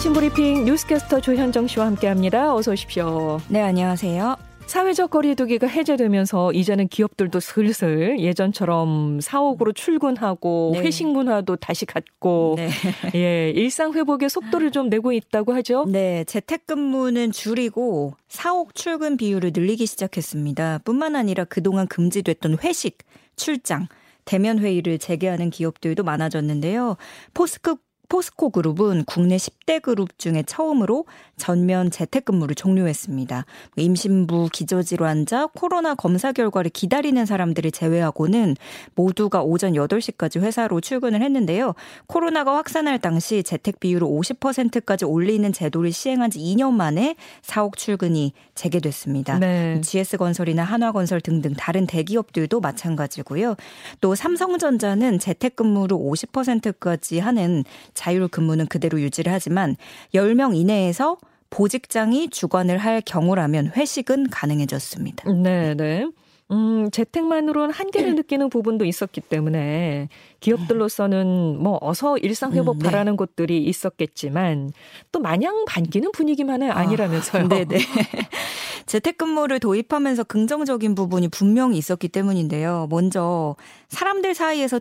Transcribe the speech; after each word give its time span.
아침 0.00 0.14
브리핑 0.14 0.64
뉴스캐스터 0.64 1.20
조현정 1.20 1.66
씨와 1.66 1.84
함께합니다. 1.84 2.54
어서 2.54 2.72
오십시오. 2.72 3.38
네, 3.48 3.60
안녕하세요. 3.60 4.34
사회적 4.64 5.10
거리두기가 5.10 5.66
해제되면서 5.66 6.54
이제는 6.54 6.88
기업들도 6.88 7.38
슬슬 7.38 8.18
예전처럼 8.18 9.20
사옥으로 9.20 9.72
출근하고 9.72 10.70
네. 10.72 10.80
회식 10.80 11.06
문화도 11.06 11.56
다시 11.56 11.84
갖고 11.84 12.54
네. 12.56 12.70
예, 13.14 13.50
일상 13.50 13.92
회복의 13.92 14.30
속도를 14.30 14.70
좀 14.70 14.88
내고 14.88 15.12
있다고 15.12 15.52
하죠. 15.56 15.84
네, 15.86 16.24
재택근무는 16.24 17.30
줄이고 17.30 18.14
사옥 18.26 18.74
출근 18.74 19.18
비율을 19.18 19.50
늘리기 19.54 19.84
시작했습니다. 19.84 20.78
뿐만 20.82 21.14
아니라 21.14 21.44
그동안 21.44 21.86
금지됐던 21.86 22.56
회식, 22.64 22.96
출장, 23.36 23.86
대면 24.24 24.60
회의를 24.60 24.98
재개하는 24.98 25.50
기업들도 25.50 26.04
많아졌는데요. 26.04 26.96
포스크 27.34 27.76
포스코 28.10 28.50
그룹은 28.50 29.04
국내 29.06 29.36
10대 29.36 29.80
그룹 29.80 30.18
중에 30.18 30.42
처음으로 30.42 31.06
전면 31.36 31.90
재택근무를 31.90 32.56
종료했습니다. 32.56 33.46
임신부, 33.76 34.50
기저질환자, 34.52 35.46
코로나 35.54 35.94
검사 35.94 36.32
결과를 36.32 36.70
기다리는 36.70 37.24
사람들을 37.24 37.70
제외하고는 37.70 38.56
모두가 38.96 39.42
오전 39.42 39.72
8시까지 39.72 40.40
회사로 40.40 40.80
출근을 40.80 41.22
했는데요. 41.22 41.74
코로나가 42.08 42.56
확산할 42.56 42.98
당시 42.98 43.42
재택 43.44 43.78
비율을 43.78 44.06
50%까지 44.06 45.04
올리는 45.04 45.50
제도를 45.52 45.92
시행한 45.92 46.30
지 46.30 46.40
2년 46.40 46.72
만에 46.72 47.14
사옥 47.42 47.76
출근이 47.76 48.32
재개됐습니다. 48.56 49.38
네. 49.38 49.80
GS건설이나 49.82 50.64
한화건설 50.64 51.20
등등 51.20 51.54
다른 51.54 51.86
대기업들도 51.86 52.60
마찬가지고요. 52.60 53.54
또 54.00 54.16
삼성전자는 54.16 55.20
재택근무를 55.20 55.96
50%까지 55.96 57.20
하는 57.20 57.64
자율 58.00 58.28
근무는 58.28 58.66
그대로 58.66 58.98
유지를 58.98 59.30
하지만 59.30 59.76
10명 60.14 60.56
이내에서 60.56 61.18
보직장이 61.50 62.30
주관을 62.30 62.78
할 62.78 63.02
경우라면 63.04 63.72
회식은 63.76 64.30
가능해졌습니다. 64.30 65.30
네, 65.30 65.74
네. 65.74 66.06
음, 66.50 66.90
재택만으로는 66.90 67.74
한계를 67.74 68.14
느끼는 68.16 68.48
부분도 68.48 68.86
있었기 68.86 69.20
때문에 69.20 70.08
기업들로서는 70.40 71.58
뭐 71.60 71.78
어서 71.82 72.16
일상 72.16 72.52
회복 72.54 72.76
음, 72.76 72.78
네. 72.78 72.86
바라는 72.86 73.16
곳들이 73.18 73.62
있었겠지만 73.64 74.72
또 75.12 75.20
마냥 75.20 75.66
반기는 75.66 76.10
분위기만은 76.10 76.70
아, 76.70 76.76
아니라면서요. 76.76 77.44
아, 77.44 77.48
네네. 77.48 77.78
재택근무를 78.86 79.60
도입하면서 79.60 80.24
긍정적인 80.24 80.94
부분이 80.94 81.28
분명히 81.28 81.76
있었기 81.76 82.08
때문인데요. 82.08 82.88
먼저 82.90 83.54
사람들 83.88 84.34
사이에서 84.34 84.80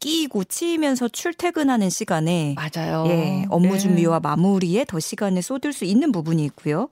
끼고 0.00 0.44
치이면서 0.44 1.08
출퇴근하는 1.08 1.90
시간에 1.90 2.56
맞아요. 2.56 3.04
예, 3.06 3.44
업무 3.50 3.74
네. 3.74 3.78
준비와 3.78 4.20
마무리에 4.20 4.84
더 4.86 4.98
시간을 4.98 5.42
쏟을 5.42 5.72
수 5.72 5.84
있는 5.84 6.10
부분이 6.10 6.44
있고요. 6.46 6.88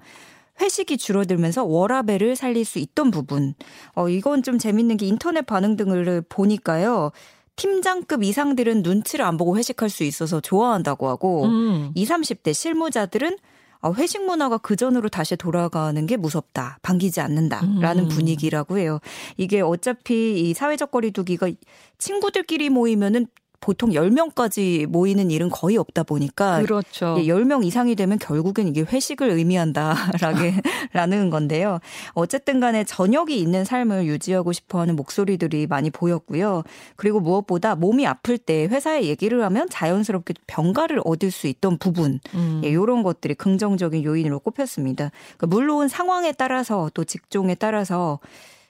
회식이 0.61 0.99
줄어들면서 0.99 1.65
워라벨을 1.65 2.37
살릴 2.37 2.65
수 2.65 2.79
있던 2.79 3.11
부분. 3.11 3.55
어, 3.95 4.09
이건 4.09 4.43
좀 4.43 4.59
재밌는 4.59 4.97
게 4.97 5.07
인터넷 5.07 5.47
반응 5.47 5.77
등을 5.77 6.23
보니까요. 6.29 7.13
팀장급 7.57 8.23
이상들은 8.23 8.83
눈치를 8.83 9.25
안 9.25 9.37
보고 9.37 9.57
회식할 9.57 9.89
수 9.89 10.05
있어서 10.05 10.41
좋아한다고 10.41 11.09
하고 11.09 11.47
음. 11.47 11.91
20, 11.95 12.15
30대 12.15 12.53
실무자들은 12.55 13.37
어, 13.81 13.93
회식 13.93 14.25
문화가 14.25 14.59
그 14.59 14.77
전으로 14.77 15.09
다시 15.09 15.37
돌아가는 15.37 16.07
게 16.07 16.17
무섭다. 16.17 16.79
반기지 16.83 17.21
않는다라는 17.21 18.05
음. 18.05 18.09
분위기라고 18.09 18.79
해요. 18.79 18.99
이게 19.37 19.61
어차피 19.61 20.49
이 20.49 20.55
사회적 20.55 20.91
거리두기가 20.91 21.51
친구들끼리 21.99 22.71
모이면은 22.71 23.27
보통 23.61 23.91
10명까지 23.91 24.87
모이는 24.87 25.31
일은 25.31 25.51
거의 25.51 25.77
없다 25.77 26.05
보니까 26.05 26.63
그렇죠. 26.63 27.17
10명 27.19 27.65
이상이 27.65 27.97
되면 27.97 28.19
결국엔 28.19 28.69
이게 28.69 28.83
회식을 28.83 29.31
의미한다라는 29.31 30.63
건데요. 31.31 31.81
어쨌든 32.13 32.61
간에 32.61 32.85
저녁이 32.85 33.39
있는 33.39 33.65
삶을 33.65 34.07
유지하고 34.07 34.53
싶어 34.53 34.81
하는 34.81 34.97
목소리들이 34.97 35.67
많이 35.67 35.91
보였고요. 35.91 36.63
그리고 36.97 37.21
무엇보다 37.21 37.75
몸이 37.75 38.07
아플 38.07 38.39
때 38.39 38.67
회사에 38.67 39.05
얘기를 39.05 39.43
하면 39.45 39.69
자연스럽게 39.69 40.35
병가를 40.47 41.01
얻을 41.05 41.31
수 41.31 41.47
있던 41.47 41.79
부분 41.79 42.21
음. 42.35 42.63
예, 42.65 42.69
이런 42.69 43.03
것들이 43.03 43.35
긍정적인 43.35 44.05
요인으로 44.05 44.39
꼽혔습니다. 44.41 45.11
그러니까 45.37 45.47
물론 45.49 45.89
상황에 45.89 46.33
따라서 46.33 46.91
또 46.95 47.05
직종에 47.05 47.55
따라서 47.55 48.21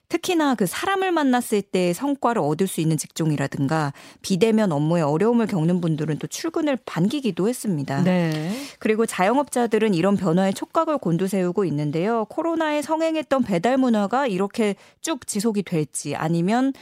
특히나 0.08 0.54
그 0.54 0.66
사람을 0.66 1.12
만났을 1.12 1.62
때 1.62 1.92
성과를 1.92 2.40
얻을 2.42 2.66
수 2.66 2.80
있는 2.80 2.96
직종이라든가 2.96 3.92
비대면 4.22 4.72
업무에 4.72 5.02
어려움을 5.02 5.46
겪는 5.46 5.80
분들은 5.80 6.18
또 6.18 6.26
출근을 6.26 6.78
반기기도 6.86 7.48
했습니다. 7.48 8.02
네. 8.02 8.52
그리고 8.78 9.06
자영업자들은 9.06 9.94
이런 9.94 10.16
변화에 10.16 10.52
촉각을 10.52 10.98
곤두세우고 10.98 11.64
있는데요. 11.66 12.24
코로나에 12.26 12.82
성행했던 12.82 13.44
배달 13.44 13.76
문화가 13.76 14.26
이렇게 14.26 14.76
쭉 15.00 15.26
지속이 15.26 15.62
될지 15.62 16.16
아니면 16.16 16.72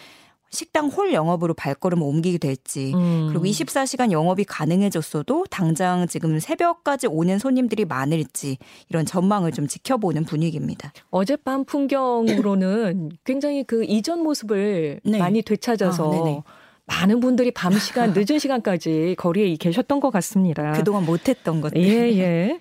식당 0.50 0.86
홀 0.86 1.12
영업으로 1.12 1.54
발걸음을 1.54 2.06
옮기게 2.06 2.38
될지 2.38 2.92
음. 2.94 3.28
그리고 3.30 3.44
24시간 3.44 4.10
영업이 4.12 4.44
가능해졌어도 4.44 5.46
당장 5.50 6.06
지금 6.06 6.38
새벽까지 6.38 7.08
오는 7.08 7.38
손님들이 7.38 7.84
많을지 7.84 8.58
이런 8.88 9.04
전망을 9.04 9.52
좀 9.52 9.66
지켜보는 9.66 10.24
분위기입니다. 10.24 10.92
어젯밤 11.10 11.64
풍경으로는 11.64 13.10
굉장히 13.24 13.64
그 13.64 13.84
이전 13.84 14.22
모습을 14.22 15.00
네. 15.04 15.18
많이 15.18 15.42
되찾아서 15.42 16.42
아, 16.46 16.66
많은 16.86 17.20
분들이 17.20 17.50
밤 17.50 17.72
시간 17.78 18.12
늦은 18.14 18.38
시간까지 18.38 19.16
거리에 19.18 19.56
계셨던 19.56 20.00
것 20.00 20.10
같습니다. 20.10 20.72
그동안 20.72 21.04
못했던 21.04 21.60
것들. 21.60 21.82
예 21.82 22.18
예. 22.18 22.60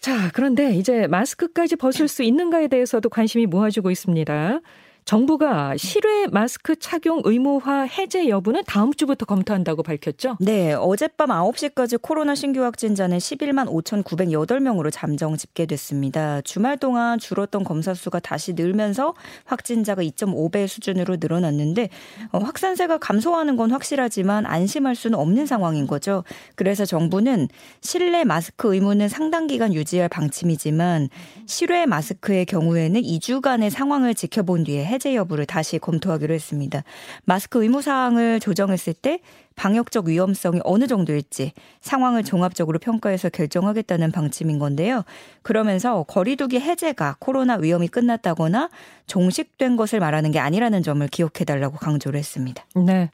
자 0.00 0.30
그런데 0.32 0.74
이제 0.74 1.06
마스크까지 1.06 1.76
벗을 1.76 2.06
수 2.06 2.22
있는가에 2.22 2.68
대해서도 2.68 3.08
관심이 3.08 3.46
모아지고 3.46 3.90
있습니다. 3.90 4.60
정부가 5.06 5.76
실외 5.76 6.26
마스크 6.32 6.74
착용 6.74 7.20
의무화 7.24 7.82
해제 7.82 8.28
여부는 8.28 8.62
다음 8.66 8.92
주부터 8.92 9.24
검토한다고 9.24 9.84
밝혔죠? 9.84 10.36
네, 10.40 10.72
어젯밤 10.72 11.28
9시까지 11.28 12.02
코로나 12.02 12.34
신규 12.34 12.64
확진자는 12.64 13.18
11만 13.18 13.68
5,908명으로 13.68 14.90
잠정 14.92 15.36
집계됐습니다. 15.36 16.40
주말 16.40 16.76
동안 16.76 17.20
줄었던 17.20 17.62
검사 17.62 17.94
수가 17.94 18.18
다시 18.18 18.54
늘면서 18.54 19.14
확진자가 19.44 20.02
2.5배 20.02 20.66
수준으로 20.66 21.18
늘어났는데 21.20 21.88
어, 22.32 22.38
확산세가 22.38 22.98
감소하는 22.98 23.54
건 23.54 23.70
확실하지만 23.70 24.44
안심할 24.44 24.96
수는 24.96 25.20
없는 25.20 25.46
상황인 25.46 25.86
거죠. 25.86 26.24
그래서 26.56 26.84
정부는 26.84 27.46
실내 27.80 28.24
마스크 28.24 28.74
의무는 28.74 29.08
상당 29.08 29.46
기간 29.46 29.72
유지할 29.72 30.08
방침이지만 30.08 31.10
실외 31.46 31.86
마스크의 31.86 32.44
경우에는 32.46 33.00
2주간의 33.00 33.70
상황을 33.70 34.16
지켜본 34.16 34.64
뒤에 34.64 34.95
해제 34.96 35.14
여부를 35.14 35.46
다시 35.46 35.78
검토하기로 35.78 36.34
했습니다. 36.34 36.82
마스크 37.24 37.62
의무 37.62 37.82
사항을 37.82 38.40
조정했을 38.40 38.94
때 38.94 39.20
방역적 39.54 40.06
위험성이 40.06 40.60
어느 40.64 40.86
정도일지 40.86 41.52
상황을 41.80 42.24
종합적으로 42.24 42.78
평가해서 42.78 43.28
결정하겠다는 43.28 44.10
방침인 44.10 44.58
건데요. 44.58 45.04
그러면서 45.42 46.02
거리두기 46.04 46.60
해제가 46.60 47.16
코로나 47.18 47.56
위험이 47.56 47.88
끝났다거나 47.88 48.70
종식된 49.06 49.76
것을 49.76 50.00
말하는 50.00 50.30
게 50.30 50.38
아니라는 50.38 50.82
점을 50.82 51.06
기억해달라고 51.06 51.76
강조를 51.76 52.18
했습니다. 52.18 52.64
네. 52.74 53.10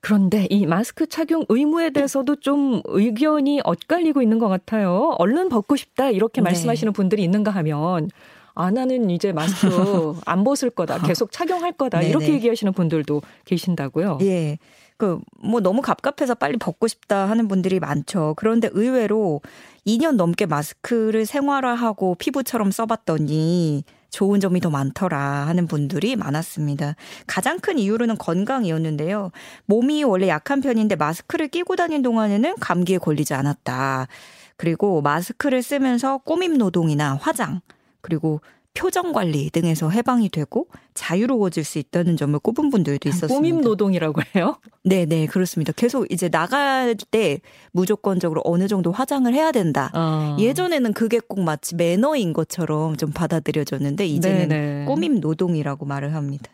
그런데 0.00 0.46
이 0.50 0.66
마스크 0.66 1.06
착용 1.08 1.44
의무에 1.48 1.90
대해서도 1.90 2.36
좀 2.36 2.80
의견이 2.84 3.60
엇갈리고 3.64 4.22
있는 4.22 4.38
것 4.38 4.48
같아요. 4.48 5.14
얼른 5.18 5.48
벗고 5.48 5.74
싶다 5.74 6.10
이렇게 6.10 6.40
네. 6.40 6.44
말씀하시는 6.44 6.92
분들이 6.92 7.24
있는가 7.24 7.50
하면 7.52 8.10
아, 8.56 8.70
나는 8.70 9.10
이제 9.10 9.32
마스크 9.32 9.68
안 10.24 10.42
벗을 10.42 10.70
거다. 10.70 10.98
계속 11.02 11.30
착용할 11.30 11.72
거다. 11.72 12.02
이렇게 12.02 12.32
얘기하시는 12.32 12.72
분들도 12.72 13.22
계신다고요. 13.44 14.18
예. 14.22 14.58
그, 14.96 15.20
뭐 15.42 15.60
너무 15.60 15.82
갑갑해서 15.82 16.34
빨리 16.36 16.56
벗고 16.56 16.88
싶다 16.88 17.28
하는 17.28 17.48
분들이 17.48 17.78
많죠. 17.78 18.32
그런데 18.38 18.70
의외로 18.72 19.42
2년 19.86 20.16
넘게 20.16 20.46
마스크를 20.46 21.26
생활화하고 21.26 22.14
피부처럼 22.14 22.70
써봤더니 22.70 23.84
좋은 24.08 24.40
점이 24.40 24.60
더 24.60 24.70
많더라 24.70 25.18
하는 25.46 25.66
분들이 25.66 26.16
많았습니다. 26.16 26.96
가장 27.26 27.60
큰 27.60 27.78
이유로는 27.78 28.16
건강이었는데요. 28.16 29.32
몸이 29.66 30.02
원래 30.04 30.28
약한 30.28 30.62
편인데 30.62 30.96
마스크를 30.96 31.48
끼고 31.48 31.76
다닌 31.76 32.00
동안에는 32.00 32.54
감기에 32.58 32.96
걸리지 32.96 33.34
않았다. 33.34 34.08
그리고 34.56 35.02
마스크를 35.02 35.62
쓰면서 35.62 36.18
꾸밈 36.18 36.54
노동이나 36.56 37.18
화장, 37.20 37.60
그리고 38.06 38.40
표정 38.72 39.12
관리 39.12 39.50
등에서 39.50 39.90
해방이 39.90 40.28
되고 40.28 40.68
자유로워질 40.94 41.64
수 41.64 41.78
있다는 41.78 42.16
점을 42.16 42.38
꼽은 42.38 42.70
분들도 42.70 43.08
있었습니다. 43.08 43.34
꾸밈 43.34 43.62
노동이라고 43.62 44.20
해요? 44.36 44.58
네, 44.84 45.06
네, 45.06 45.26
그렇습니다. 45.26 45.72
계속 45.72 46.06
이제 46.12 46.28
나갈 46.28 46.94
때 47.10 47.40
무조건적으로 47.72 48.42
어느 48.44 48.68
정도 48.68 48.92
화장을 48.92 49.32
해야 49.32 49.50
된다. 49.50 49.90
어. 49.92 50.36
예전에는 50.38 50.92
그게 50.92 51.18
꼭 51.18 51.40
마치 51.40 51.74
매너인 51.74 52.32
것처럼 52.32 52.96
좀 52.96 53.10
받아들여졌는데 53.10 54.06
이제는 54.06 54.48
네네. 54.48 54.84
꾸밈 54.84 55.20
노동이라고 55.20 55.84
말을 55.84 56.14
합니다. 56.14 56.52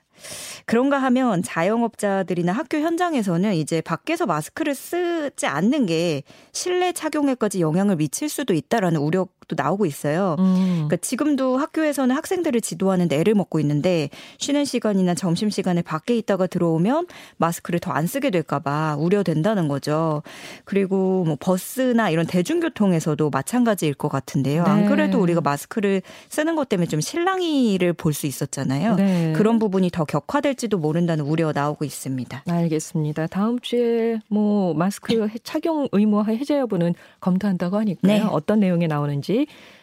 그런가 0.64 0.98
하면 0.98 1.42
자영업자들이나 1.42 2.52
학교 2.52 2.78
현장에서는 2.78 3.54
이제 3.54 3.80
밖에서 3.80 4.26
마스크를 4.26 4.74
쓰지 4.74 5.46
않는 5.46 5.86
게 5.86 6.22
실내 6.52 6.92
착용에까지 6.92 7.60
영향을 7.60 7.96
미칠 7.96 8.28
수도 8.28 8.54
있다라는 8.54 9.00
우려 9.00 9.26
도 9.48 9.56
나오고 9.56 9.86
있어요. 9.86 10.36
음. 10.38 10.84
그러니까 10.88 10.96
지금도 10.96 11.56
학교에서는 11.56 12.14
학생들을 12.14 12.60
지도하는데 12.60 13.16
애를 13.18 13.34
먹고 13.34 13.58
있는데 13.60 14.08
쉬는 14.38 14.64
시간이나 14.64 15.14
점심 15.14 15.50
시간에 15.50 15.82
밖에 15.82 16.16
있다가 16.16 16.46
들어오면 16.46 17.06
마스크를 17.36 17.78
더 17.80 17.92
안 17.92 18.06
쓰게 18.06 18.30
될까봐 18.30 18.96
우려된다는 18.98 19.68
거죠. 19.68 20.22
그리고 20.64 21.24
뭐 21.24 21.36
버스나 21.38 22.08
이런 22.08 22.26
대중교통에서도 22.26 23.28
마찬가지일 23.30 23.94
것 23.94 24.08
같은데요. 24.08 24.64
네. 24.64 24.70
안 24.70 24.86
그래도 24.86 25.20
우리가 25.20 25.40
마스크를 25.42 26.00
쓰는 26.30 26.56
것 26.56 26.68
때문에 26.68 26.86
좀 26.88 27.00
실랑이를 27.00 27.92
볼 27.94 28.12
수 28.12 28.26
있었잖아요. 28.26 28.96
네. 28.96 29.32
그런 29.34 29.58
부분이 29.58 29.90
더 29.90 30.04
격화될지도 30.04 30.76
모른다는 30.78 31.24
우려가 31.24 31.52
나오고 31.58 31.84
있습니다. 31.84 32.44
알겠습니다. 32.46 33.26
다음 33.26 33.58
주에 33.60 34.18
뭐 34.28 34.74
마스크 34.74 35.28
착용 35.42 35.88
의무 35.92 36.22
해제 36.24 36.58
여부는 36.58 36.94
검토한다고 37.20 37.78
하니까요. 37.78 38.12
네. 38.12 38.20
어떤 38.22 38.60
내용이 38.60 38.86
나오는지 38.86 39.31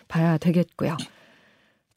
봐야 0.07 0.37
되겠고요. 0.37 0.97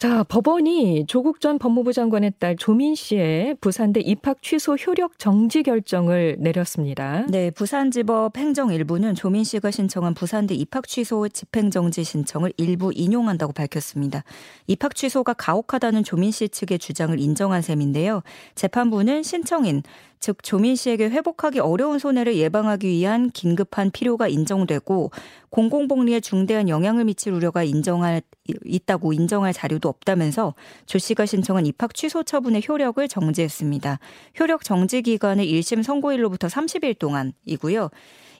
자, 0.03 0.25
법원이 0.25 1.07
조국 1.07 1.41
전 1.41 1.61
법무부 1.61 1.93
장관의 1.93 2.33
딸 2.41 2.57
조민 2.57 2.97
씨의 2.97 3.55
부산대 3.61 4.01
입학 4.01 4.43
취소 4.43 4.75
효력 4.75 5.17
정지 5.17 5.63
결정을 5.63 6.39
내렸습니다. 6.41 7.25
네, 7.29 7.53
부산지법 7.53 8.37
행정 8.37 8.71
1부는 8.71 9.15
조민 9.15 9.45
씨가 9.45 9.71
신청한 9.71 10.15
부산대 10.15 10.55
입학 10.55 10.89
취소 10.89 11.29
집행 11.29 11.71
정지 11.71 12.03
신청을 12.03 12.53
일부 12.57 12.91
인용한다고 12.93 13.53
밝혔습니다. 13.53 14.25
입학 14.67 14.97
취소가 14.97 15.35
가혹하다는 15.35 16.03
조민 16.03 16.33
씨 16.33 16.49
측의 16.49 16.81
주장을 16.81 17.17
인정한 17.21 17.63
셈인데요. 17.63 18.23
재판부는 18.57 19.23
신청인 19.23 19.85
즉 20.23 20.41
조민 20.45 20.77
씨에게 20.77 21.11
회복하기 21.11 21.59
어려운 21.59 21.99
손해를 21.99 22.37
예방하기 22.37 22.89
위한 22.89 23.31
긴급한 23.33 23.91
필요가 23.91 24.29
인정되고 24.29 25.11
공공복리에 25.51 26.21
중대한 26.21 26.69
영향을 26.69 27.05
미칠 27.05 27.33
우려가 27.33 27.65
인정할 27.65 28.23
있다고 28.65 29.13
인정할 29.13 29.53
자료도 29.53 29.89
없다면서 29.89 30.55
조 30.87 30.99
씨가 30.99 31.27
신청한 31.27 31.67
입학 31.67 31.93
취소 31.95 32.23
처분의 32.23 32.63
효력을 32.69 33.07
정지했습니다. 33.09 33.99
효력 34.39 34.63
정지 34.63 35.03
기간은 35.03 35.45
1심 35.45 35.83
선고일로부터 35.83 36.47
30일 36.47 36.97
동안이고요. 37.01 37.91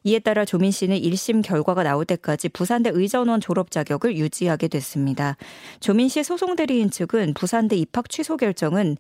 이에 0.05 0.19
따라 0.19 0.45
조민 0.45 0.71
씨는 0.71 0.99
1심 0.99 1.43
결과가 1.43 1.83
나올 1.83 2.05
때까지 2.05 2.49
부산대 2.49 2.91
의전원 2.93 3.41
졸업 3.41 3.71
자격을 3.71 4.17
유지하게 4.17 4.69
됐습니다. 4.69 5.37
조민 5.81 6.09
씨 6.09 6.23
소송 6.23 6.57
대리인 6.57 6.91
측은 6.91 7.35
부산대 7.35 7.77
입학 7.77 8.09
취소 8.09 8.37
결정은 8.37 8.97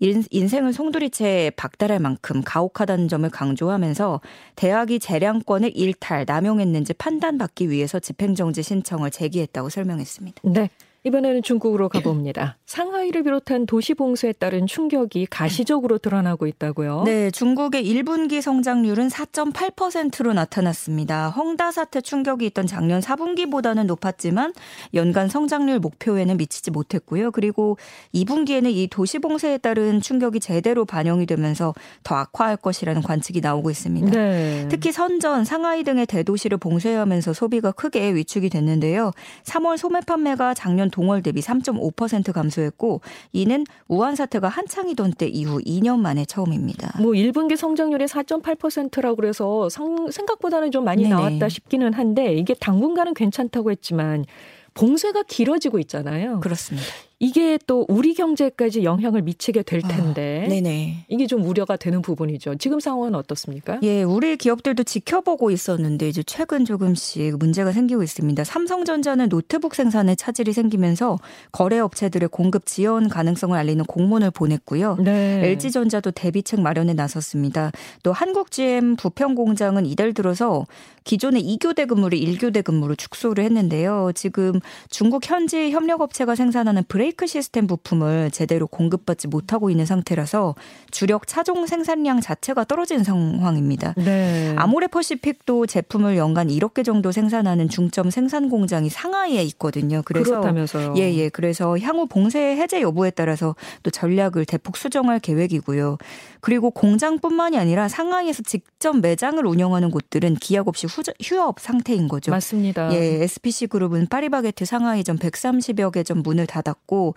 인생을 0.00 0.72
송두리째 0.72 1.52
박달할 1.56 2.00
만큼 2.00 2.42
가혹하다는 2.44 3.08
점을 3.08 3.28
강조하면서 3.28 4.20
대학이 4.56 4.98
재량권을 4.98 5.72
일탈, 5.74 6.24
남용했는지 6.26 6.94
판단받기 6.94 7.70
위해서 7.70 7.98
집행정지 7.98 8.62
신청을 8.62 9.10
제기했다고 9.10 9.68
설명했습니다. 9.68 10.42
네. 10.44 10.70
이번에는 11.06 11.44
중국으로 11.44 11.88
가봅니다. 11.88 12.58
상하이를 12.66 13.22
비롯한 13.22 13.66
도시 13.66 13.94
봉쇄에 13.94 14.32
따른 14.32 14.66
충격이 14.66 15.26
가시적으로 15.26 15.98
드러나고 15.98 16.48
있다고요. 16.48 17.04
네, 17.04 17.30
중국의 17.30 17.86
1분기 17.86 18.40
성장률은 18.40 19.06
4.8%로 19.06 20.32
나타났습니다. 20.32 21.28
헝다 21.28 21.70
사태 21.70 22.00
충격이 22.00 22.44
있던 22.46 22.66
작년 22.66 23.00
4분기보다는 23.00 23.86
높았지만 23.86 24.52
연간 24.94 25.28
성장률 25.28 25.78
목표에는 25.78 26.36
미치지 26.38 26.72
못했고요. 26.72 27.30
그리고 27.30 27.78
2분기에는 28.12 28.68
이 28.72 28.88
도시 28.88 29.20
봉쇄에 29.20 29.58
따른 29.58 30.00
충격이 30.00 30.40
제대로 30.40 30.84
반영이 30.84 31.26
되면서 31.26 31.72
더 32.02 32.16
악화할 32.16 32.56
것이라는 32.56 33.00
관측이 33.02 33.40
나오고 33.40 33.70
있습니다. 33.70 34.10
네. 34.10 34.66
특히 34.68 34.90
선전, 34.90 35.44
상하이 35.44 35.84
등의 35.84 36.06
대도시를 36.06 36.58
봉쇄하면서 36.58 37.32
소비가 37.32 37.70
크게 37.70 38.12
위축이 38.12 38.50
됐는데요. 38.50 39.12
3월 39.44 39.76
소매 39.76 40.00
판매가 40.00 40.54
작년 40.54 40.90
동월 40.96 41.22
대비 41.22 41.42
3.5% 41.42 42.32
감소했고 42.32 43.02
이는 43.32 43.66
우한 43.86 44.16
사태가 44.16 44.48
한창이던 44.48 45.12
때 45.12 45.26
이후 45.26 45.58
2년 45.58 45.98
만에 45.98 46.24
처음입니다. 46.24 46.98
뭐 47.02 47.12
1분기 47.12 47.54
성장률이 47.54 48.06
4.8%라고 48.06 49.16
그래서 49.16 49.68
생각보다는 49.68 50.70
좀 50.70 50.84
많이 50.84 51.02
네네. 51.02 51.14
나왔다 51.14 51.50
싶기는 51.50 51.92
한데 51.92 52.32
이게 52.34 52.54
당분간은 52.54 53.12
괜찮다고 53.12 53.70
했지만 53.70 54.24
봉쇄가 54.72 55.24
길어지고 55.24 55.78
있잖아요. 55.80 56.40
그렇습니다. 56.40 56.86
이게 57.18 57.58
또 57.66 57.86
우리 57.88 58.12
경제까지 58.12 58.84
영향을 58.84 59.22
미치게 59.22 59.62
될 59.62 59.80
아, 59.84 59.88
텐데 59.88 60.42
아, 60.44 60.48
네네. 60.50 61.06
이게 61.08 61.26
좀 61.26 61.42
우려가 61.44 61.76
되는 61.76 62.02
부분이죠. 62.02 62.56
지금 62.56 62.78
상황은 62.78 63.14
어떻습니까? 63.14 63.78
예, 63.82 64.02
우리 64.02 64.36
기업들도 64.36 64.82
지켜보고 64.82 65.50
있었는데 65.50 66.10
이제 66.10 66.22
최근 66.22 66.66
조금씩 66.66 67.38
문제가 67.38 67.72
생기고 67.72 68.02
있습니다. 68.02 68.44
삼성전자는 68.44 69.30
노트북 69.30 69.74
생산에 69.74 70.14
차질이 70.14 70.52
생기면서 70.52 71.18
거래 71.52 71.78
업체들의 71.78 72.28
공급 72.28 72.66
지연 72.66 73.08
가능성을 73.08 73.56
알리는 73.56 73.82
공문을 73.86 74.30
보냈고요. 74.30 74.96
네. 74.96 75.40
LG전자도 75.42 76.10
대비책 76.10 76.60
마련에 76.60 76.92
나섰습니다. 76.92 77.72
또 78.02 78.12
한국GM 78.12 78.96
부평 78.96 79.34
공장은 79.36 79.86
이달 79.86 80.12
들어서 80.12 80.66
기존의 81.04 81.42
2교대 81.44 81.86
근무를 81.86 82.18
1교대 82.18 82.62
근무로 82.62 82.94
축소를 82.94 83.44
했는데요. 83.44 84.10
지금 84.14 84.60
중국 84.90 85.30
현지 85.30 85.70
협력 85.70 86.00
업체가 86.02 86.34
생산하는 86.34 86.82
브레 86.88 87.05
브레이크 87.06 87.28
시스템 87.28 87.68
부품을 87.68 88.32
제대로 88.32 88.66
공급받지 88.66 89.28
못하고 89.28 89.70
있는 89.70 89.86
상태라서 89.86 90.56
주력 90.90 91.28
차종 91.28 91.66
생산량 91.66 92.20
자체가 92.20 92.64
떨어진 92.64 93.04
상황입니다. 93.04 93.94
네. 93.96 94.52
아모레퍼시픽도 94.56 95.66
제품을 95.66 96.16
연간 96.16 96.48
1억 96.48 96.74
개 96.74 96.82
정도 96.82 97.12
생산하는 97.12 97.68
중점 97.68 98.10
생산 98.10 98.48
공장이 98.48 98.88
상하이에 98.88 99.42
있거든요. 99.44 100.02
그래서 100.04 100.30
그렇다면서요. 100.30 100.94
예, 100.96 101.14
예. 101.14 101.28
그래서 101.28 101.78
향후 101.78 102.06
봉쇄 102.06 102.56
해제 102.56 102.80
여부에 102.80 103.10
따라서 103.10 103.54
또 103.84 103.90
전략을 103.90 104.44
대폭 104.44 104.76
수정할 104.76 105.20
계획이고요. 105.20 105.98
그리고 106.40 106.70
공장뿐만이 106.70 107.56
아니라 107.58 107.88
상하이에서 107.88 108.42
직접 108.42 108.98
매장을 108.98 109.44
운영하는 109.46 109.90
곳들은 109.92 110.36
기약 110.36 110.66
없이 110.66 110.86
후, 110.88 111.02
휴업 111.22 111.60
상태인 111.60 112.08
거죠. 112.08 112.32
맞습니다. 112.32 112.92
예, 112.92 113.22
SPC 113.22 113.68
그룹은 113.68 114.08
파리바게트 114.08 114.64
상하이점 114.64 115.18
130여 115.18 115.92
개 115.92 116.02
점 116.06 116.22
문을 116.22 116.46
닫았고 116.46 116.95
있고 116.96 117.14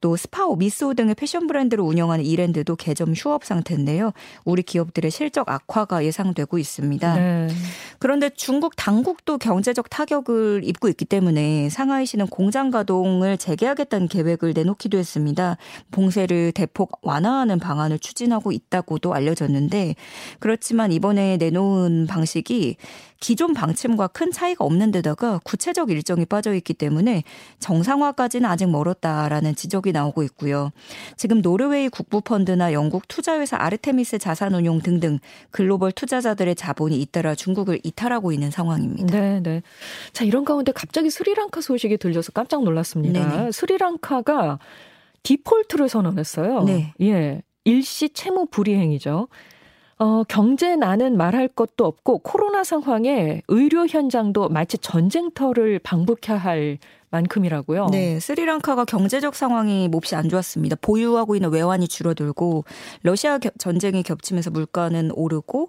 또 0.00 0.16
스파오, 0.16 0.56
미쏘 0.56 0.94
등의 0.94 1.14
패션 1.14 1.46
브랜드를 1.46 1.82
운영하는 1.82 2.24
이랜드도 2.24 2.76
개점 2.76 3.14
휴업 3.14 3.44
상태인데요. 3.44 4.12
우리 4.44 4.62
기업들의 4.62 5.10
실적 5.10 5.48
악화가 5.48 6.04
예상되고 6.04 6.58
있습니다. 6.58 7.14
네. 7.14 7.48
그런데 7.98 8.28
중국 8.30 8.76
당국도 8.76 9.38
경제적 9.38 9.88
타격을 9.88 10.62
입고 10.64 10.88
있기 10.88 11.06
때문에 11.06 11.70
상하이시는 11.70 12.26
공장 12.26 12.70
가동을 12.70 13.38
재개하겠다는 13.38 14.08
계획을 14.08 14.52
내놓기도 14.54 14.98
했습니다. 14.98 15.56
봉쇄를 15.90 16.52
대폭 16.52 16.98
완화하는 17.02 17.58
방안을 17.58 17.98
추진하고 17.98 18.52
있다고도 18.52 19.14
알려졌는데 19.14 19.94
그렇지만 20.38 20.92
이번에 20.92 21.38
내놓은 21.38 22.06
방식이 22.06 22.76
기존 23.22 23.54
방침과 23.54 24.08
큰 24.08 24.32
차이가 24.32 24.64
없는 24.64 24.90
데다가 24.90 25.38
구체적 25.44 25.90
일정이 25.90 26.26
빠져 26.26 26.54
있기 26.54 26.74
때문에 26.74 27.22
정상화까지는 27.60 28.50
아직 28.50 28.68
멀었다 28.68 29.21
라는 29.28 29.54
지적이 29.54 29.92
나오고 29.92 30.22
있고요. 30.24 30.70
지금 31.16 31.42
노르웨이 31.42 31.88
국부펀드나 31.88 32.72
영국 32.72 33.08
투자회사 33.08 33.56
아르테미스 33.58 34.18
자산운용 34.18 34.80
등등 34.80 35.18
글로벌 35.50 35.92
투자자들의 35.92 36.54
자본이 36.54 37.00
잇따라 37.00 37.34
중국을 37.34 37.80
이탈하고 37.82 38.32
있는 38.32 38.50
상황입니다. 38.50 39.18
네, 39.18 39.40
네. 39.40 39.62
자, 40.12 40.24
이런 40.24 40.44
가운데 40.44 40.72
갑자기 40.72 41.10
스리랑카 41.10 41.60
소식이 41.60 41.98
들려서 41.98 42.32
깜짝 42.32 42.64
놀랐습니다. 42.64 43.28
네네. 43.28 43.52
스리랑카가 43.52 44.58
디폴트를 45.22 45.88
선언했어요. 45.88 46.64
네. 46.64 46.94
예. 47.00 47.42
일시 47.64 48.08
채무 48.08 48.46
불이행이죠. 48.46 49.28
어, 49.98 50.24
경제난은 50.24 51.16
말할 51.16 51.46
것도 51.46 51.84
없고 51.84 52.18
코로나 52.18 52.64
상황에 52.64 53.42
의료 53.46 53.86
현장도 53.86 54.48
마치 54.48 54.76
전쟁터를 54.78 55.78
방북해야 55.78 56.38
할 56.38 56.78
만큼이라고요. 57.12 57.88
네, 57.92 58.18
스리랑카가 58.18 58.84
경제적 58.84 59.36
상황이 59.36 59.86
몹시 59.88 60.16
안 60.16 60.28
좋았습니다. 60.28 60.76
보유하고 60.80 61.36
있는 61.36 61.50
외환이 61.50 61.86
줄어들고 61.86 62.64
러시아 63.02 63.38
전쟁이 63.58 64.02
겹치면서 64.02 64.50
물가는 64.50 65.10
오르고 65.14 65.68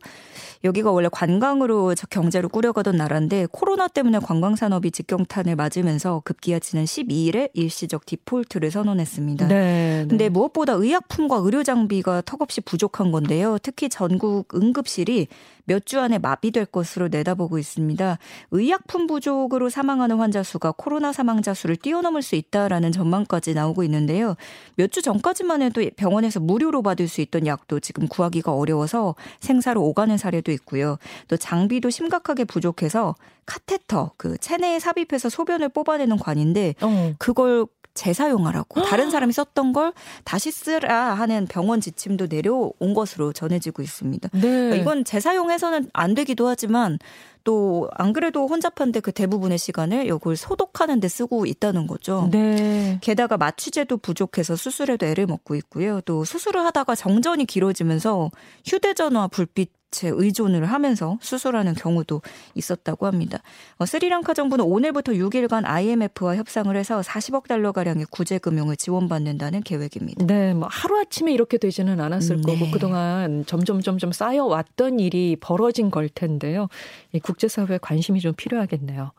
여기가 0.63 0.91
원래 0.91 1.09
관광으로 1.11 1.93
경제를 2.09 2.49
꾸려가던 2.49 2.95
나라인데 2.95 3.47
코로나 3.51 3.87
때문에 3.87 4.19
관광 4.19 4.55
산업이 4.55 4.91
직경탄을 4.91 5.55
맞으면서 5.55 6.21
급기야 6.23 6.59
지난 6.59 6.85
12일에 6.85 7.49
일시적 7.53 8.05
디폴트를 8.05 8.71
선언했습니다. 8.71 9.47
네, 9.47 9.53
네. 9.53 10.05
근데 10.07 10.29
무엇보다 10.29 10.73
의약품과 10.73 11.37
의료 11.43 11.63
장비가 11.63 12.21
턱없이 12.21 12.61
부족한 12.61 13.11
건데요. 13.11 13.57
특히 13.61 13.89
전국 13.89 14.55
응급실이 14.55 15.27
몇 15.65 15.85
주 15.85 15.99
안에 15.99 16.17
마비될 16.17 16.65
것으로 16.67 17.07
내다보고 17.09 17.57
있습니다. 17.59 18.17
의약품 18.51 19.07
부족으로 19.07 19.69
사망하는 19.69 20.17
환자 20.17 20.43
수가 20.43 20.73
코로나 20.77 21.11
사망자 21.11 21.53
수를 21.53 21.75
뛰어넘을 21.75 22.21
수 22.21 22.35
있다라는 22.35 22.91
전망까지 22.91 23.53
나오고 23.53 23.83
있는데요. 23.83 24.35
몇 24.75 24.91
주 24.93 25.01
전까지만 25.01 25.61
해도 25.61 25.83
병원에서 25.95 26.39
무료로 26.39 26.81
받을 26.83 27.07
수 27.07 27.21
있던 27.21 27.47
약도 27.47 27.79
지금 27.79 28.07
구하기가 28.07 28.53
어려워서 28.53 29.15
생사로 29.39 29.81
오가는 29.83 30.15
사례도 30.17 30.51
있고요. 30.51 30.97
또 31.27 31.35
장비도 31.37 31.89
심각하게 31.89 32.45
부족해서 32.45 33.15
카테터 33.45 34.11
그 34.17 34.37
체내에 34.37 34.79
삽입해서 34.79 35.29
소변을 35.29 35.69
뽑아내는 35.69 36.17
관인데 36.17 36.75
어. 36.81 37.13
그걸 37.17 37.65
재사용하라고 37.93 38.81
다른 38.83 39.11
사람이 39.11 39.33
썼던 39.33 39.73
걸 39.73 39.93
다시 40.23 40.51
쓰라 40.51 41.13
하는 41.13 41.45
병원 41.47 41.81
지침도 41.81 42.27
내려온 42.27 42.93
것으로 42.93 43.33
전해지고 43.33 43.81
있습니다. 43.81 44.29
네. 44.33 44.41
그러니까 44.41 44.75
이건 44.75 45.03
재사용해서는 45.03 45.89
안 45.93 46.13
되기도 46.13 46.47
하지만 46.47 46.97
또 47.43 47.89
안 47.95 48.13
그래도 48.13 48.47
혼잡한데 48.47 48.99
그 49.01 49.11
대부분의 49.11 49.57
시간을 49.57 50.07
이걸 50.07 50.35
소독하는 50.35 50.99
데 50.99 51.07
쓰고 51.07 51.45
있다는 51.45 51.87
거죠. 51.87 52.29
네. 52.31 52.99
게다가 53.01 53.37
마취제도 53.37 53.97
부족해서 53.97 54.55
수술에도 54.55 55.05
애를 55.05 55.25
먹고 55.25 55.55
있고요. 55.55 56.01
또 56.01 56.23
수술을 56.23 56.63
하다가 56.65 56.95
정전이 56.95 57.45
길어지면서 57.45 58.31
휴대전화 58.65 59.27
불빛 59.27 59.71
제 59.93 60.09
의존을 60.13 60.65
하면서 60.65 61.17
수술하는 61.21 61.73
경우도 61.75 62.21
있었다고 62.55 63.05
합니다. 63.05 63.39
어, 63.77 63.85
스리랑카 63.85 64.33
정부는 64.33 64.65
오늘부터 64.65 65.13
6일간 65.13 65.63
IMF와 65.65 66.35
협상을 66.35 66.75
해서 66.75 66.99
40억 66.99 67.47
달러 67.47 67.71
가량의 67.71 68.07
구제 68.11 68.37
금융을 68.39 68.75
지원받는다는 68.75 69.61
계획입니다. 69.61 70.25
네, 70.25 70.53
뭐 70.53 70.67
하루 70.69 70.99
아침에 70.99 71.31
이렇게 71.31 71.57
되지는 71.57 72.01
않았을 72.01 72.41
네. 72.41 72.53
거고 72.53 72.69
그동안 72.71 73.45
점점 73.45 73.79
점점 73.81 74.11
쌓여 74.11 74.45
왔던 74.45 74.99
일이 74.99 75.37
벌어진 75.39 75.89
걸 75.89 76.09
텐데요. 76.09 76.67
이 77.13 77.19
국제사회에 77.19 77.77
관심이 77.81 78.19
좀 78.19 78.33
필요하겠네요. 78.33 79.11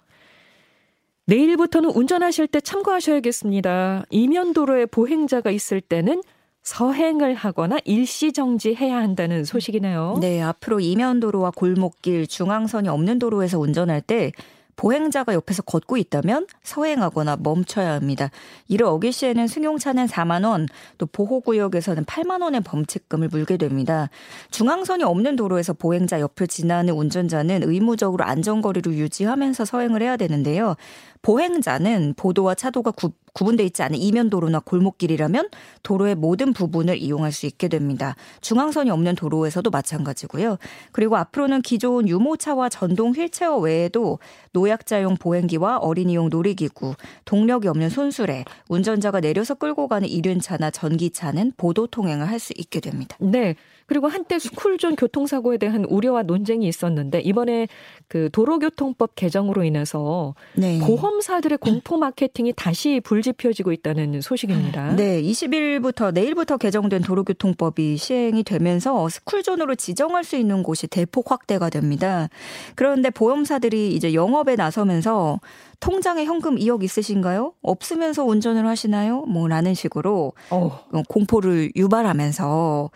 내일부터는 1.26 1.90
운전하실 1.90 2.48
때 2.48 2.60
참고하셔야겠습니다. 2.60 4.04
이면도로에 4.10 4.86
보행자가 4.86 5.50
있을 5.50 5.80
때는 5.80 6.22
서행을 6.64 7.34
하거나 7.34 7.78
일시 7.84 8.32
정지해야 8.32 8.96
한다는 8.96 9.44
소식이네요. 9.44 10.16
네, 10.20 10.40
앞으로 10.40 10.80
이면도로와 10.80 11.52
골목길, 11.54 12.26
중앙선이 12.26 12.88
없는 12.88 13.18
도로에서 13.18 13.58
운전할 13.58 14.00
때 14.00 14.32
보행자가 14.76 15.34
옆에서 15.34 15.62
걷고 15.62 15.96
있다면 15.98 16.46
서행하거나 16.62 17.36
멈춰야 17.40 17.92
합니다. 17.92 18.30
이를 18.66 18.86
어길 18.86 19.12
시에는 19.12 19.46
승용차는 19.46 20.06
4만 20.06 20.44
원, 20.44 20.66
또 20.98 21.06
보호구역에서는 21.06 22.04
8만 22.06 22.42
원의 22.42 22.62
범칙금을 22.62 23.28
물게 23.28 23.56
됩니다. 23.56 24.08
중앙선이 24.50 25.04
없는 25.04 25.36
도로에서 25.36 25.74
보행자 25.74 26.20
옆을 26.20 26.48
지나는 26.48 26.94
운전자는 26.94 27.62
의무적으로 27.62 28.24
안전거리를 28.24 28.92
유지하면서 28.94 29.64
서행을 29.64 30.02
해야 30.02 30.16
되는데요. 30.16 30.74
보행자는 31.22 32.14
보도와 32.16 32.54
차도가 32.54 32.90
구, 32.90 33.12
구분돼 33.34 33.64
있지 33.64 33.82
않은 33.82 33.98
이면 33.98 34.30
도로나 34.30 34.60
골목길이라면 34.60 35.50
도로의 35.82 36.14
모든 36.14 36.52
부분을 36.52 36.96
이용할 36.96 37.32
수 37.32 37.46
있게 37.46 37.68
됩니다. 37.68 38.14
중앙선이 38.40 38.90
없는 38.90 39.16
도로에서도 39.16 39.68
마찬가지고요. 39.70 40.56
그리고 40.92 41.16
앞으로는 41.16 41.60
기존 41.62 42.08
유모차와 42.08 42.68
전동 42.68 43.12
휠체어 43.12 43.58
외에도 43.58 44.20
노약자용 44.52 45.16
보행기와 45.16 45.78
어린이용 45.78 46.28
놀이기구, 46.30 46.94
동력이 47.24 47.68
없는 47.68 47.90
손수레, 47.90 48.44
운전자가 48.68 49.20
내려서 49.20 49.54
끌고 49.54 49.88
가는 49.88 50.08
이륜차나 50.08 50.70
전기차는 50.70 51.52
보도 51.56 51.86
통행을 51.88 52.28
할 52.28 52.38
수 52.38 52.52
있게 52.56 52.80
됩니다. 52.80 53.16
네. 53.20 53.56
그리고 53.86 54.08
한때 54.08 54.38
스쿨존 54.38 54.96
교통사고에 54.96 55.58
대한 55.58 55.84
우려와 55.84 56.22
논쟁이 56.22 56.66
있었는데 56.66 57.20
이번에 57.20 57.68
그 58.08 58.30
도로교통법 58.32 59.14
개정으로 59.14 59.64
인해서 59.64 60.34
네. 60.54 60.78
보험사들의 60.80 61.58
공포 61.58 61.96
마케팅이 61.98 62.52
다시 62.56 63.00
불지펴지고 63.02 63.72
있다는 63.72 64.20
소식입니다. 64.20 64.94
네, 64.96 65.22
20일부터 65.22 66.12
내일부터 66.12 66.56
개정된 66.56 67.02
도로교통법이 67.02 67.96
시행이 67.96 68.42
되면서 68.44 69.08
스쿨존으로 69.08 69.74
지정할 69.74 70.24
수 70.24 70.36
있는 70.36 70.62
곳이 70.62 70.86
대폭 70.86 71.30
확대가 71.30 71.70
됩니다. 71.70 72.28
그런데 72.74 73.10
보험사들이 73.10 73.94
이제 73.94 74.14
영업에 74.14 74.56
나서면서 74.56 75.40
통장에 75.80 76.24
현금 76.24 76.56
2억 76.56 76.82
있으신가요? 76.82 77.52
없으면서 77.60 78.24
운전을 78.24 78.66
하시나요? 78.66 79.22
뭐 79.22 79.48
라는 79.48 79.74
식으로 79.74 80.32
어. 80.50 80.80
공포를 81.08 81.72
유발하면서 81.76 82.90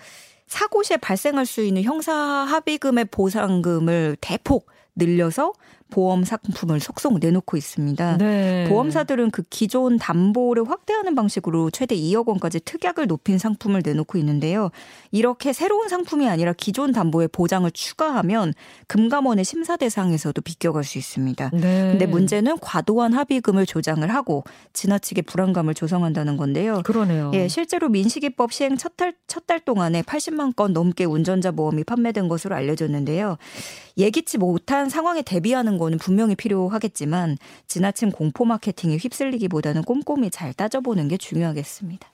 사고 0.48 0.82
시에 0.82 0.96
발생할 0.96 1.46
수 1.46 1.62
있는 1.62 1.82
형사 1.82 2.14
합의금의 2.14 3.06
보상금을 3.06 4.16
대폭 4.20 4.66
늘려서 4.96 5.52
보험 5.90 6.24
상품을 6.24 6.80
속속 6.80 7.18
내놓고 7.18 7.56
있습니다. 7.56 8.18
네. 8.18 8.66
보험사들은 8.68 9.30
그 9.30 9.42
기존 9.48 9.98
담보를 9.98 10.68
확대하는 10.68 11.14
방식으로 11.14 11.70
최대 11.70 11.96
2억 11.96 12.28
원까지 12.28 12.60
특약을 12.60 13.06
높인 13.06 13.38
상품을 13.38 13.82
내놓고 13.84 14.18
있는데요. 14.18 14.70
이렇게 15.10 15.52
새로운 15.52 15.88
상품이 15.88 16.28
아니라 16.28 16.52
기존 16.52 16.92
담보에 16.92 17.28
보장을 17.28 17.70
추가하면 17.70 18.54
금감원의 18.86 19.44
심사 19.44 19.76
대상에서도 19.76 20.40
비껴갈 20.42 20.84
수 20.84 20.98
있습니다. 20.98 21.50
네. 21.54 21.60
근데 21.90 22.06
문제는 22.06 22.58
과도한 22.58 23.14
합의금을 23.14 23.64
조장을 23.66 24.06
하고 24.08 24.44
지나치게 24.72 25.22
불안감을 25.22 25.74
조성한다는 25.74 26.36
건데요. 26.36 26.82
그러네요. 26.84 27.30
예, 27.34 27.48
실제로 27.48 27.88
민식이법 27.88 28.52
시행 28.52 28.76
첫달 28.76 29.14
첫달 29.26 29.60
동안에 29.60 30.02
80만 30.02 30.54
건 30.54 30.72
넘게 30.72 31.04
운전자 31.04 31.50
보험이 31.50 31.84
판매된 31.84 32.28
것으로 32.28 32.54
알려졌는데요. 32.54 33.38
예기치 33.96 34.38
못한 34.38 34.88
상황에 34.88 35.22
대비하는 35.22 35.77
거는 35.78 35.98
분명히 35.98 36.34
필요하겠지만 36.34 37.38
지나친 37.66 38.10
공포 38.10 38.44
마케팅에 38.44 38.96
휩쓸리기보다는 38.96 39.82
꼼꼼히 39.82 40.30
잘 40.30 40.52
따져보는 40.52 41.08
게 41.08 41.16
중요하겠습니다. 41.16 42.12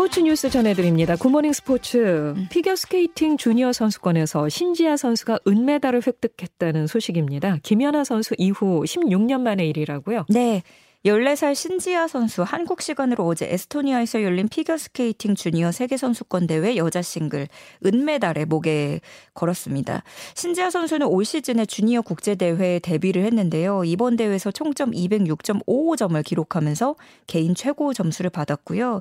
스포츠 0.00 0.20
뉴스 0.20 0.48
전해드립니다. 0.48 1.14
굿모닝 1.14 1.52
스포츠. 1.52 2.32
음. 2.34 2.46
피겨스케이팅 2.50 3.36
주니어 3.36 3.72
선수권에서 3.72 4.48
신지아 4.48 4.96
선수가 4.96 5.40
은메달을 5.46 6.02
획득했다는 6.06 6.86
소식입니다. 6.86 7.58
김연아 7.62 8.04
선수 8.04 8.34
이후 8.38 8.82
16년 8.86 9.40
만의 9.42 9.68
일이라고요? 9.68 10.24
네. 10.30 10.62
14살 11.06 11.54
신지아 11.54 12.08
선수 12.08 12.42
한국 12.42 12.82
시간으로 12.82 13.26
어제 13.26 13.46
에스토니아에서 13.50 14.22
열린 14.22 14.48
피겨스케이팅 14.48 15.34
주니어 15.34 15.72
세계선수권 15.72 16.46
대회 16.46 16.76
여자 16.76 17.00
싱글 17.00 17.48
은메달에 17.86 18.44
목에 18.44 19.00
걸었습니다. 19.32 20.02
신지아 20.34 20.68
선수는 20.68 21.06
올 21.06 21.24
시즌에 21.24 21.64
주니어 21.64 22.02
국제대회에 22.02 22.80
데뷔를 22.80 23.24
했는데요. 23.24 23.84
이번 23.84 24.16
대회에서 24.16 24.50
총점 24.50 24.90
206.55점을 24.90 26.22
기록하면서 26.22 26.96
개인 27.26 27.54
최고 27.54 27.94
점수를 27.94 28.28
받았고요. 28.28 29.00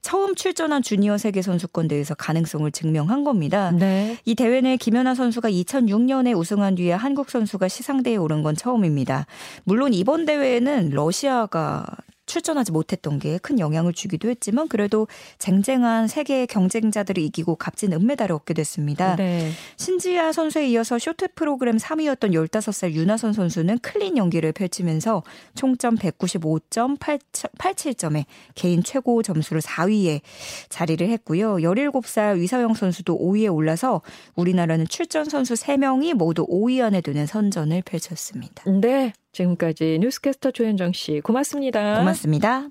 처음 0.00 0.36
출전한 0.36 0.82
주니어 0.82 1.18
세계선수권 1.18 1.88
대회에서 1.88 2.14
가능성을 2.14 2.70
증명한 2.70 3.24
겁니다. 3.24 3.72
네. 3.72 4.16
이 4.24 4.36
대회는 4.36 4.78
김연아 4.78 5.16
선수가 5.16 5.50
2006년에 5.50 6.38
우승한 6.38 6.76
뒤에 6.76 6.92
한국 6.92 7.30
선수가 7.30 7.66
시상대에 7.66 8.14
오른 8.14 8.44
건 8.44 8.54
처음입니다. 8.54 9.26
물론 9.64 9.92
이번 9.92 10.24
대회에는 10.24 10.90
러시아 10.90 11.31
러시아가 11.32 11.84
출전하지 12.26 12.72
못했던 12.72 13.18
게 13.18 13.38
큰 13.42 13.58
영향을 13.58 13.92
주기도 13.92 14.28
했지만 14.28 14.68
그래도 14.68 15.08
쟁쟁한 15.38 16.06
세계 16.06 16.46
경쟁자들을 16.46 17.20
이기고 17.22 17.56
값진 17.56 17.92
은메달을 17.92 18.32
얻게 18.34 18.54
됐습니다. 18.54 19.16
네. 19.16 19.50
신지아 19.76 20.30
선수에 20.32 20.68
이어서 20.68 20.98
쇼트 20.98 21.34
프로그램 21.34 21.76
3위였던 21.78 22.32
15살 22.32 22.92
윤아선 22.92 23.32
선수는 23.32 23.80
clean 23.80 24.16
연기를 24.16 24.52
펼치면서 24.52 25.24
총점 25.54 25.96
195.87점에 25.96 28.26
개인 28.54 28.84
최고 28.84 29.22
점수를 29.22 29.60
4위에 29.60 30.20
자리를 30.68 31.08
했고요. 31.08 31.56
17살 31.56 32.38
위서영 32.38 32.74
선수도 32.74 33.18
5위에 33.18 33.52
올라서 33.52 34.02
우리나라는 34.36 34.86
출전 34.86 35.24
선수 35.24 35.54
3명이 35.54 36.14
모두 36.14 36.46
5위 36.46 36.80
안에 36.82 37.00
드는 37.00 37.26
선전을 37.26 37.82
펼쳤습니다. 37.82 38.62
네. 38.70 39.12
지금까지 39.32 39.98
뉴스캐스터 40.00 40.50
조현정 40.50 40.92
씨 40.92 41.20
고맙습니다. 41.20 41.98
고맙습니다. 41.98 42.68